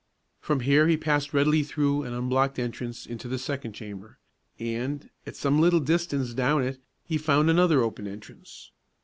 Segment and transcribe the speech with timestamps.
[0.39, 4.17] From here he passed readily through an unblocked entrance into the second chamber,
[4.57, 8.71] and, at some little distance down it, he found another open entrance.